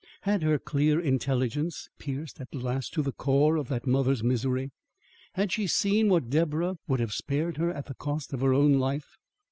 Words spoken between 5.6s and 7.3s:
seen what Deborah would have